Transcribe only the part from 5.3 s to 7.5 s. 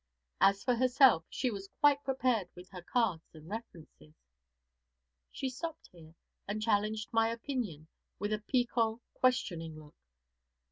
stopped here, and challenged my